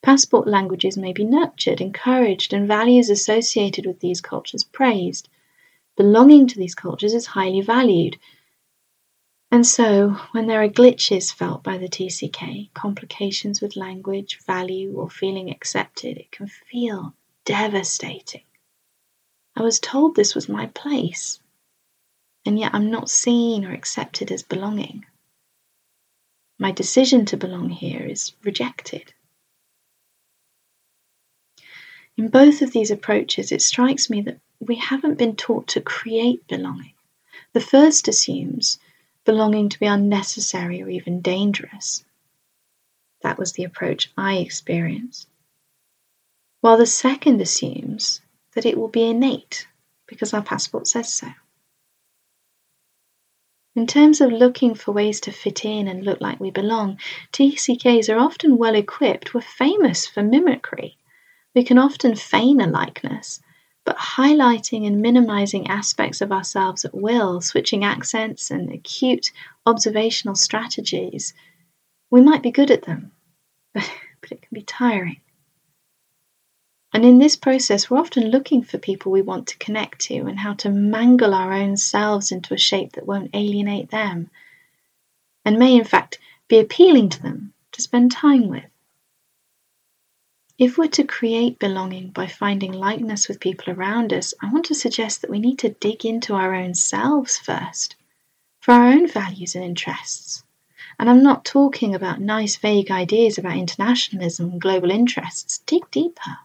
Passport 0.00 0.46
languages 0.46 0.96
may 0.96 1.12
be 1.12 1.24
nurtured, 1.24 1.80
encouraged, 1.80 2.52
and 2.52 2.66
values 2.66 3.10
associated 3.10 3.84
with 3.84 4.00
these 4.00 4.20
cultures 4.20 4.64
praised. 4.64 5.28
Belonging 5.96 6.46
to 6.46 6.58
these 6.58 6.74
cultures 6.74 7.12
is 7.12 7.26
highly 7.26 7.60
valued. 7.60 8.16
And 9.50 9.66
so, 9.66 10.10
when 10.32 10.46
there 10.46 10.62
are 10.62 10.68
glitches 10.68 11.32
felt 11.32 11.62
by 11.62 11.78
the 11.78 11.88
TCK, 11.88 12.72
complications 12.74 13.60
with 13.60 13.76
language, 13.76 14.38
value, 14.46 14.94
or 14.94 15.10
feeling 15.10 15.50
accepted, 15.50 16.16
it 16.16 16.30
can 16.30 16.46
feel 16.46 17.14
devastating. 17.44 18.42
I 19.58 19.62
was 19.62 19.80
told 19.80 20.14
this 20.14 20.36
was 20.36 20.48
my 20.48 20.66
place, 20.66 21.40
and 22.46 22.56
yet 22.56 22.72
I'm 22.72 22.92
not 22.92 23.10
seen 23.10 23.64
or 23.64 23.72
accepted 23.72 24.30
as 24.30 24.44
belonging. 24.44 25.04
My 26.60 26.70
decision 26.70 27.26
to 27.26 27.36
belong 27.36 27.70
here 27.70 28.06
is 28.06 28.34
rejected. 28.44 29.12
In 32.16 32.28
both 32.28 32.62
of 32.62 32.70
these 32.70 32.92
approaches, 32.92 33.50
it 33.50 33.60
strikes 33.60 34.08
me 34.08 34.20
that 34.20 34.38
we 34.60 34.76
haven't 34.76 35.18
been 35.18 35.34
taught 35.34 35.66
to 35.68 35.80
create 35.80 36.46
belonging. 36.46 36.94
The 37.52 37.60
first 37.60 38.06
assumes 38.06 38.78
belonging 39.24 39.70
to 39.70 39.80
be 39.80 39.86
unnecessary 39.86 40.80
or 40.80 40.88
even 40.88 41.20
dangerous. 41.20 42.04
That 43.22 43.38
was 43.38 43.54
the 43.54 43.64
approach 43.64 44.12
I 44.16 44.36
experienced. 44.36 45.26
While 46.60 46.76
the 46.76 46.86
second 46.86 47.40
assumes 47.40 48.20
that 48.58 48.66
it 48.66 48.76
will 48.76 48.88
be 48.88 49.08
innate 49.08 49.68
because 50.08 50.34
our 50.34 50.42
passport 50.42 50.88
says 50.88 51.14
so. 51.14 51.28
In 53.76 53.86
terms 53.86 54.20
of 54.20 54.32
looking 54.32 54.74
for 54.74 54.90
ways 54.90 55.20
to 55.20 55.30
fit 55.30 55.64
in 55.64 55.86
and 55.86 56.02
look 56.02 56.20
like 56.20 56.40
we 56.40 56.50
belong, 56.50 56.98
TCKs 57.32 58.12
are 58.12 58.18
often 58.18 58.58
well 58.58 58.74
equipped. 58.74 59.32
We're 59.32 59.42
famous 59.42 60.08
for 60.08 60.24
mimicry. 60.24 60.96
We 61.54 61.62
can 61.62 61.78
often 61.78 62.16
feign 62.16 62.60
a 62.60 62.66
likeness, 62.66 63.40
but 63.84 63.96
highlighting 63.96 64.88
and 64.88 65.00
minimizing 65.00 65.68
aspects 65.68 66.20
of 66.20 66.32
ourselves 66.32 66.84
at 66.84 66.92
will, 66.92 67.40
switching 67.40 67.84
accents 67.84 68.50
and 68.50 68.72
acute 68.72 69.30
observational 69.66 70.34
strategies, 70.34 71.32
we 72.10 72.22
might 72.22 72.42
be 72.42 72.50
good 72.50 72.72
at 72.72 72.82
them, 72.82 73.12
but, 73.72 73.88
it 74.32 74.42
can 74.42 74.50
be 74.52 74.62
tiring. 74.62 75.20
And 76.98 77.06
in 77.06 77.20
this 77.20 77.36
process, 77.36 77.88
we're 77.88 78.00
often 78.00 78.28
looking 78.28 78.64
for 78.64 78.76
people 78.76 79.12
we 79.12 79.22
want 79.22 79.46
to 79.46 79.58
connect 79.58 80.00
to 80.06 80.16
and 80.26 80.36
how 80.36 80.54
to 80.54 80.68
mangle 80.68 81.32
our 81.32 81.52
own 81.52 81.76
selves 81.76 82.32
into 82.32 82.54
a 82.54 82.58
shape 82.58 82.94
that 82.94 83.06
won't 83.06 83.30
alienate 83.34 83.92
them 83.92 84.30
and 85.44 85.60
may, 85.60 85.76
in 85.76 85.84
fact, 85.84 86.18
be 86.48 86.58
appealing 86.58 87.08
to 87.10 87.22
them 87.22 87.52
to 87.70 87.82
spend 87.82 88.10
time 88.10 88.48
with. 88.48 88.64
If 90.58 90.76
we're 90.76 90.88
to 90.88 91.04
create 91.04 91.60
belonging 91.60 92.10
by 92.10 92.26
finding 92.26 92.72
likeness 92.72 93.28
with 93.28 93.38
people 93.38 93.72
around 93.72 94.12
us, 94.12 94.34
I 94.42 94.50
want 94.50 94.64
to 94.64 94.74
suggest 94.74 95.20
that 95.20 95.30
we 95.30 95.38
need 95.38 95.60
to 95.60 95.68
dig 95.68 96.04
into 96.04 96.34
our 96.34 96.52
own 96.52 96.74
selves 96.74 97.38
first, 97.38 97.94
for 98.58 98.72
our 98.72 98.88
own 98.88 99.06
values 99.06 99.54
and 99.54 99.64
interests. 99.64 100.42
And 100.98 101.08
I'm 101.08 101.22
not 101.22 101.44
talking 101.44 101.94
about 101.94 102.20
nice, 102.20 102.56
vague 102.56 102.90
ideas 102.90 103.38
about 103.38 103.56
internationalism 103.56 104.50
and 104.50 104.60
global 104.60 104.90
interests. 104.90 105.58
Dig 105.58 105.88
deeper. 105.92 106.38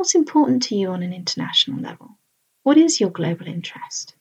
What's 0.00 0.14
important 0.14 0.62
to 0.62 0.74
you 0.74 0.88
on 0.88 1.02
an 1.02 1.12
international 1.12 1.78
level? 1.78 2.16
What 2.62 2.78
is 2.78 3.02
your 3.02 3.10
global 3.10 3.46
interest? 3.46 4.14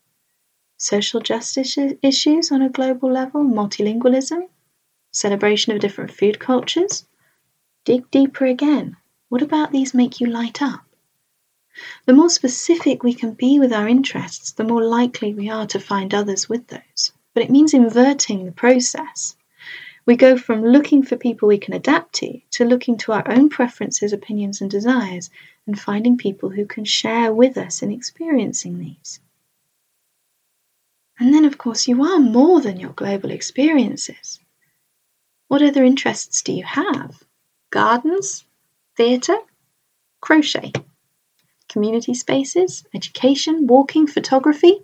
Social 0.75 1.21
justice 1.21 1.77
issues 2.01 2.51
on 2.51 2.61
a 2.61 2.67
global 2.67 3.09
level, 3.09 3.45
multilingualism, 3.45 4.49
celebration 5.13 5.73
of 5.73 5.79
different 5.79 6.11
food 6.11 6.37
cultures, 6.37 7.05
Dig 7.85 8.11
deeper 8.11 8.45
again. 8.45 8.97
What 9.29 9.41
about 9.41 9.71
these 9.71 9.93
make 9.93 10.19
you 10.19 10.27
light 10.27 10.61
up? 10.61 10.83
The 12.05 12.13
more 12.13 12.29
specific 12.29 13.01
we 13.01 13.13
can 13.13 13.31
be 13.31 13.57
with 13.57 13.71
our 13.71 13.87
interests, 13.87 14.51
the 14.51 14.65
more 14.65 14.83
likely 14.83 15.33
we 15.33 15.49
are 15.49 15.67
to 15.67 15.79
find 15.79 16.13
others 16.13 16.49
with 16.49 16.67
those. 16.67 17.13
But 17.33 17.43
it 17.43 17.49
means 17.49 17.73
inverting 17.73 18.43
the 18.43 18.51
process. 18.51 19.37
We 20.05 20.15
go 20.15 20.37
from 20.37 20.65
looking 20.65 21.03
for 21.03 21.15
people 21.17 21.47
we 21.47 21.57
can 21.57 21.75
adapt 21.75 22.15
to 22.15 22.41
to 22.51 22.65
looking 22.65 22.97
to 22.97 23.11
our 23.11 23.31
own 23.31 23.47
preferences, 23.47 24.11
opinions, 24.11 24.59
and 24.59 24.69
desires 24.69 25.29
and 25.69 25.79
finding 25.79 26.17
people 26.17 26.49
who 26.49 26.65
can 26.65 26.83
share 26.83 27.31
with 27.31 27.57
us 27.57 27.83
in 27.83 27.91
experiencing 27.91 28.79
these. 28.79 29.19
And 31.19 31.33
then, 31.33 31.45
of 31.45 31.59
course, 31.59 31.87
you 31.87 32.03
are 32.03 32.19
more 32.19 32.59
than 32.59 32.79
your 32.79 32.93
global 32.93 33.29
experiences. 33.29 34.39
What 35.47 35.61
other 35.61 35.83
interests 35.83 36.41
do 36.41 36.53
you 36.53 36.63
have? 36.63 37.23
gardens, 37.71 38.45
theatre, 38.97 39.37
crochet, 40.21 40.73
community 41.67 42.15
spaces, 42.15 42.83
education, 42.95 43.67
walking, 43.67 44.07
photography. 44.07 44.81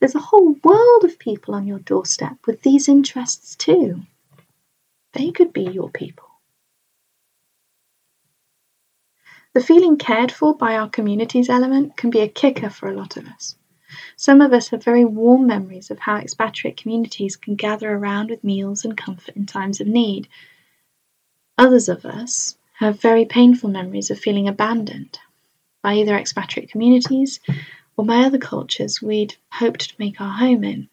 There's 0.00 0.16
a 0.16 0.30
whole 0.30 0.56
world 0.64 1.04
of 1.04 1.18
people 1.18 1.54
on 1.54 1.66
your 1.68 1.78
doorstep 1.78 2.38
with 2.44 2.62
these 2.62 2.88
interests 2.88 3.54
too. 3.54 4.02
They 5.12 5.30
could 5.30 5.52
be 5.52 5.62
your 5.62 5.90
people. 5.90 6.26
The 9.54 9.62
feeling 9.62 9.96
cared 9.96 10.30
for 10.30 10.54
by 10.54 10.76
our 10.76 10.88
communities 10.88 11.48
element 11.48 11.96
can 11.96 12.10
be 12.10 12.20
a 12.20 12.28
kicker 12.28 12.68
for 12.70 12.88
a 12.88 12.94
lot 12.94 13.16
of 13.16 13.26
us. 13.26 13.56
Some 14.16 14.40
of 14.40 14.52
us 14.52 14.68
have 14.68 14.84
very 14.84 15.04
warm 15.04 15.46
memories 15.46 15.90
of 15.90 16.00
how 16.00 16.16
expatriate 16.16 16.76
communities 16.76 17.36
can 17.36 17.54
gather 17.54 17.90
around 17.90 18.30
with 18.30 18.44
meals 18.44 18.84
and 18.84 18.96
comfort 18.96 19.36
in 19.36 19.46
times 19.46 19.80
of 19.80 19.86
need, 19.86 20.28
Others 21.56 21.88
of 21.88 22.04
us 22.04 22.58
have 22.78 23.00
very 23.00 23.24
painful 23.24 23.70
memories 23.70 24.10
of 24.10 24.18
feeling 24.18 24.48
abandoned 24.48 25.20
by 25.82 25.94
either 25.94 26.16
expatriate 26.16 26.68
communities 26.68 27.38
or 27.96 28.04
by 28.04 28.24
other 28.24 28.38
cultures 28.38 29.00
we'd 29.00 29.36
hoped 29.52 29.90
to 29.90 29.94
make 29.96 30.20
our 30.20 30.36
home 30.36 30.64
in. 30.64 30.88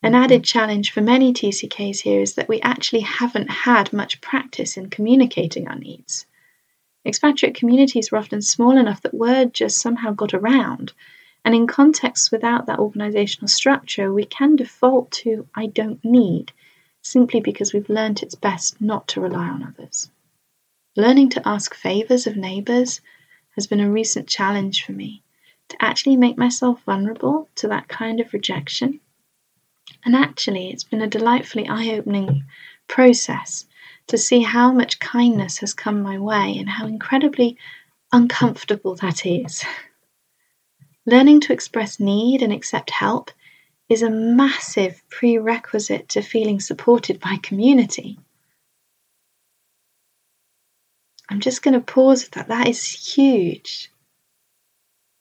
An 0.00 0.14
added 0.14 0.44
challenge 0.44 0.92
for 0.92 1.00
many 1.00 1.32
TCKs 1.32 2.02
here 2.02 2.20
is 2.20 2.36
that 2.36 2.48
we 2.48 2.60
actually 2.60 3.00
haven't 3.00 3.50
had 3.50 3.92
much 3.92 4.20
practice 4.20 4.76
in 4.76 4.90
communicating 4.90 5.66
our 5.66 5.76
needs. 5.76 6.24
Expatriate 7.04 7.54
communities 7.54 8.12
were 8.12 8.18
often 8.18 8.40
small 8.42 8.76
enough 8.76 9.02
that 9.02 9.14
word 9.14 9.52
just 9.52 9.80
somehow 9.80 10.12
got 10.12 10.32
around, 10.34 10.92
and 11.44 11.54
in 11.54 11.66
contexts 11.66 12.30
without 12.30 12.66
that 12.66 12.78
organisational 12.78 13.50
structure, 13.50 14.12
we 14.12 14.24
can 14.24 14.54
default 14.54 15.10
to 15.10 15.48
I 15.54 15.66
don't 15.66 16.04
need 16.04 16.52
simply 17.02 17.40
because 17.40 17.72
we've 17.72 17.88
learnt 17.88 18.22
it's 18.22 18.36
best 18.36 18.80
not 18.80 19.08
to 19.08 19.20
rely 19.20 19.48
on 19.48 19.64
others. 19.64 20.10
Learning 20.94 21.28
to 21.30 21.48
ask 21.48 21.74
favours 21.74 22.26
of 22.26 22.36
neighbours 22.36 23.00
has 23.56 23.66
been 23.66 23.80
a 23.80 23.90
recent 23.90 24.28
challenge 24.28 24.84
for 24.84 24.92
me 24.92 25.22
to 25.68 25.84
actually 25.84 26.16
make 26.16 26.38
myself 26.38 26.82
vulnerable 26.84 27.48
to 27.56 27.66
that 27.66 27.88
kind 27.88 28.20
of 28.20 28.32
rejection. 28.32 29.00
And 30.04 30.14
actually, 30.14 30.70
it's 30.70 30.84
been 30.84 31.02
a 31.02 31.08
delightfully 31.08 31.66
eye 31.66 31.90
opening 31.94 32.44
process 32.86 33.66
to 34.08 34.18
see 34.18 34.42
how 34.42 34.72
much 34.72 35.00
kindness 35.00 35.58
has 35.58 35.74
come 35.74 36.02
my 36.02 36.18
way 36.18 36.56
and 36.58 36.68
how 36.68 36.86
incredibly 36.86 37.58
uncomfortable 38.12 38.96
that 38.96 39.26
is. 39.26 39.64
Learning 41.06 41.40
to 41.40 41.52
express 41.52 42.00
need 42.00 42.42
and 42.42 42.52
accept 42.52 42.90
help 42.90 43.30
is 43.88 44.02
a 44.02 44.10
massive 44.10 45.02
prerequisite 45.10 46.08
to 46.10 46.22
feeling 46.22 46.60
supported 46.60 47.20
by 47.20 47.36
community. 47.42 48.18
I'm 51.30 51.40
just 51.40 51.62
going 51.62 51.74
to 51.74 51.80
pause 51.80 52.24
with 52.24 52.32
that. 52.32 52.48
That 52.48 52.68
is 52.68 53.14
huge. 53.14 53.90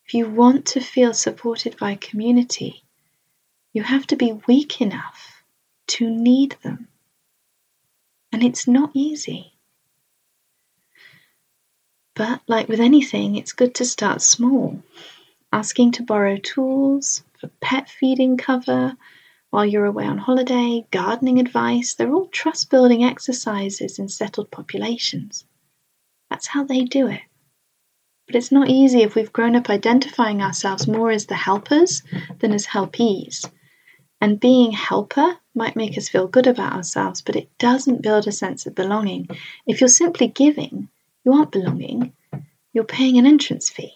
If 0.06 0.14
you 0.16 0.30
want 0.30 0.68
to 0.68 0.82
feel 0.82 1.14
supported 1.14 1.78
by 1.78 1.96
community, 1.96 2.84
You 3.74 3.84
have 3.84 4.08
to 4.08 4.16
be 4.16 4.34
weak 4.48 4.82
enough 4.82 5.44
to 5.88 6.10
need 6.10 6.58
them. 6.64 6.88
And 8.32 8.44
it's 8.44 8.68
not 8.68 8.92
easy. 8.94 9.54
But, 12.16 12.42
like 12.48 12.68
with 12.68 12.80
anything, 12.80 13.36
it's 13.36 13.54
good 13.54 13.76
to 13.76 13.86
start 13.86 14.22
small. 14.22 14.82
Asking 15.52 15.92
to 15.94 16.04
borrow 16.04 16.38
tools 16.38 17.24
for 17.40 17.48
pet 17.60 17.90
feeding 17.90 18.38
cover 18.38 18.96
while 19.50 19.66
you're 19.66 19.86
away 19.86 20.06
on 20.06 20.18
holiday, 20.18 20.86
gardening 20.92 21.40
advice, 21.40 21.94
they're 21.94 22.14
all 22.14 22.28
trust 22.28 22.70
building 22.70 23.04
exercises 23.04 24.00
in 24.00 24.08
settled 24.08 24.50
populations. 24.50 25.46
That's 26.30 26.48
how 26.48 26.64
they 26.64 26.86
do 26.86 27.08
it. 27.08 27.22
But 28.28 28.36
it's 28.36 28.52
not 28.52 28.70
easy 28.70 29.02
if 29.02 29.16
we've 29.16 29.34
grown 29.34 29.58
up 29.58 29.70
identifying 29.70 30.42
ourselves 30.42 30.88
more 30.88 31.12
as 31.12 31.26
the 31.26 31.36
helpers 31.36 32.02
than 32.40 32.54
as 32.54 32.66
helpees. 32.66 33.46
And 34.22 34.40
being 34.40 34.72
helper 34.72 35.38
might 35.54 35.76
make 35.76 35.98
us 35.98 36.10
feel 36.10 36.28
good 36.28 36.48
about 36.48 36.74
ourselves, 36.74 37.22
but 37.22 37.36
it 37.36 37.50
doesn't 37.58 38.02
build 38.02 38.28
a 38.28 38.32
sense 38.32 38.66
of 38.66 38.76
belonging. 38.76 39.28
If 39.68 39.82
you're 39.82 39.88
simply 39.90 40.28
giving, 40.28 40.90
you 41.24 41.34
aren't 41.34 41.52
belonging, 41.52 42.14
you're 42.74 42.84
paying 42.84 43.18
an 43.18 43.26
entrance 43.26 43.70
fee. 43.70 43.94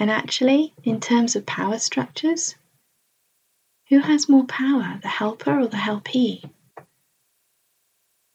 And 0.00 0.10
actually, 0.10 0.74
in 0.82 1.00
terms 1.00 1.36
of 1.36 1.46
power 1.46 1.78
structures, 1.78 2.56
who 3.88 4.00
has 4.00 4.28
more 4.28 4.44
power, 4.44 4.98
the 5.02 5.08
helper 5.08 5.60
or 5.60 5.66
the 5.66 5.76
helpee? 5.76 6.42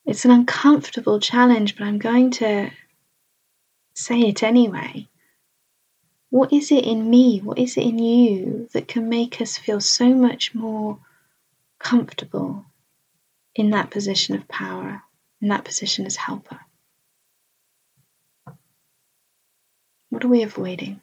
It's 0.05 0.25
an 0.25 0.31
uncomfortable 0.31 1.19
challenge, 1.19 1.75
but 1.75 1.85
I'm 1.85 1.97
going 1.97 2.31
to 2.31 2.71
say 3.93 4.21
it 4.21 4.41
anyway. 4.41 5.07
What 6.29 6.53
is 6.53 6.71
it 6.71 6.85
in 6.85 7.09
me? 7.09 7.39
What 7.39 7.57
is 7.57 7.77
it 7.77 7.83
in 7.83 7.99
you 7.99 8.69
that 8.73 8.87
can 8.87 9.09
make 9.09 9.41
us 9.41 9.57
feel 9.57 9.81
so 9.81 10.13
much 10.13 10.53
more 10.53 10.99
comfortable 11.79 12.65
in 13.55 13.71
that 13.71 13.89
position 13.89 14.35
of 14.35 14.47
power, 14.47 15.01
in 15.41 15.47
that 15.47 15.65
position 15.65 16.05
as 16.05 16.15
helper? 16.15 16.59
What 20.09 20.23
are 20.23 20.29
we 20.29 20.43
avoiding? 20.43 21.01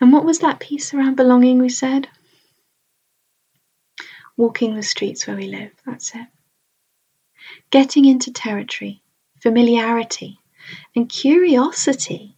And 0.00 0.12
what 0.12 0.24
was 0.24 0.40
that 0.40 0.60
piece 0.60 0.94
around 0.94 1.16
belonging 1.16 1.58
we 1.58 1.68
said? 1.68 2.08
walking 4.38 4.76
the 4.76 4.82
streets 4.82 5.26
where 5.26 5.36
we 5.36 5.48
live. 5.48 5.72
That's 5.84 6.14
it. 6.14 6.26
Getting 7.70 8.06
into 8.06 8.32
territory, 8.32 9.02
familiarity, 9.42 10.38
and 10.94 11.08
curiosity 11.08 12.36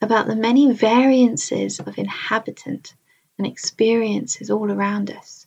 about 0.00 0.26
the 0.26 0.36
many 0.36 0.72
variances 0.72 1.78
of 1.78 1.98
inhabitant 1.98 2.94
and 3.38 3.46
experiences 3.46 4.50
all 4.50 4.70
around 4.70 5.10
us. 5.10 5.46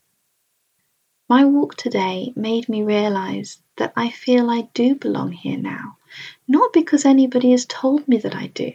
My 1.28 1.44
walk 1.44 1.76
today 1.76 2.32
made 2.36 2.70
me 2.70 2.84
realize 2.84 3.62
that 3.78 3.94
I 3.96 4.10
feel 4.10 4.50
I 4.50 4.70
do 4.74 4.96
belong 4.96 5.32
here 5.32 5.58
now, 5.58 5.98
not 6.48 6.72
because 6.72 7.06
anybody 7.06 7.52
has 7.52 7.66
told 7.66 8.08
me 8.08 8.18
that 8.18 8.36
I 8.36 8.48
do, 8.48 8.74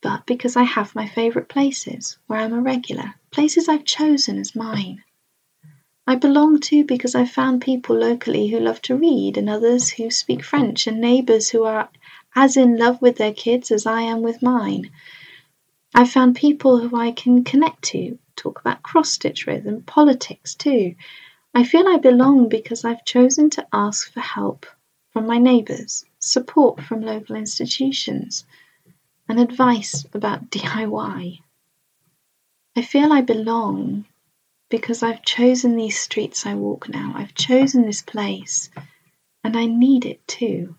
but 0.00 0.26
because 0.26 0.56
I 0.56 0.64
have 0.64 0.94
my 0.94 1.06
favourite 1.06 1.48
places 1.48 2.18
where 2.26 2.40
I'm 2.40 2.52
a 2.52 2.60
regular, 2.60 3.14
places 3.30 3.68
I've 3.68 3.84
chosen 3.84 4.38
as 4.38 4.56
mine. 4.56 5.04
I 6.06 6.14
belong 6.14 6.60
to 6.60 6.84
because 6.84 7.14
I've 7.14 7.30
found 7.30 7.62
people 7.62 7.96
locally 7.96 8.48
who 8.48 8.60
love 8.60 8.80
to 8.82 8.96
read 8.96 9.36
and 9.36 9.50
others 9.50 9.90
who 9.90 10.10
speak 10.10 10.44
French 10.44 10.86
and 10.86 11.00
neighbours 11.00 11.50
who 11.50 11.64
are 11.64 11.88
as 12.36 12.54
in 12.56 12.76
love 12.76 13.00
with 13.00 13.16
their 13.16 13.32
kids 13.32 13.70
as 13.70 13.86
I 13.86 14.02
am 14.02 14.20
with 14.20 14.42
mine. 14.42 14.90
I've 15.94 16.10
found 16.10 16.36
people 16.36 16.78
who 16.78 16.94
I 16.94 17.10
can 17.10 17.42
connect 17.42 17.82
to, 17.84 18.18
talk 18.36 18.60
about 18.60 18.82
cross 18.82 19.08
stitch 19.10 19.46
with, 19.46 19.66
and 19.66 19.86
politics 19.86 20.54
too. 20.54 20.94
I 21.54 21.64
feel 21.64 21.88
I 21.88 21.96
belong 21.96 22.50
because 22.50 22.84
I've 22.84 23.06
chosen 23.06 23.48
to 23.50 23.66
ask 23.72 24.12
for 24.12 24.20
help 24.20 24.66
from 25.14 25.26
my 25.26 25.38
neighbours, 25.38 26.04
support 26.18 26.82
from 26.82 27.00
local 27.00 27.36
institutions, 27.36 28.44
and 29.26 29.40
advice 29.40 30.04
about 30.12 30.50
DIY. 30.50 31.40
I 32.76 32.82
feel 32.82 33.10
I 33.10 33.22
belong 33.22 34.04
because 34.68 35.02
I've 35.02 35.22
chosen 35.22 35.76
these 35.76 35.98
streets 35.98 36.44
I 36.44 36.52
walk 36.52 36.90
now. 36.90 37.14
I've 37.16 37.32
chosen 37.34 37.86
this 37.86 38.02
place, 38.02 38.68
and 39.42 39.56
I 39.56 39.64
need 39.64 40.04
it 40.04 40.28
too. 40.28 40.76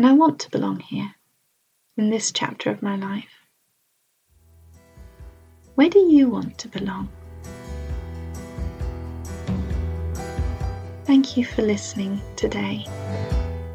And 0.00 0.06
I 0.06 0.14
want 0.14 0.40
to 0.40 0.50
belong 0.50 0.80
here, 0.80 1.14
in 1.98 2.08
this 2.08 2.32
chapter 2.32 2.70
of 2.70 2.80
my 2.80 2.96
life. 2.96 3.44
Where 5.74 5.90
do 5.90 5.98
you 5.98 6.26
want 6.26 6.56
to 6.60 6.68
belong? 6.68 7.10
Thank 11.04 11.36
you 11.36 11.44
for 11.44 11.60
listening 11.60 12.18
today. 12.34 12.86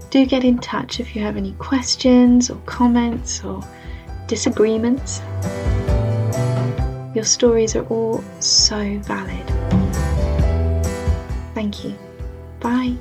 Do 0.10 0.26
get 0.26 0.44
in 0.44 0.58
touch 0.58 1.00
if 1.00 1.16
you 1.16 1.22
have 1.22 1.38
any 1.38 1.52
questions 1.60 2.50
or 2.50 2.58
comments 2.66 3.44
or 3.44 3.62
disagreements. 4.26 5.22
Your 7.14 7.24
stories 7.24 7.76
are 7.76 7.86
all 7.86 8.24
so 8.40 8.98
valid. 9.04 9.48
Thank 11.54 11.86
you. 11.86 11.96
Bye. 12.62 12.98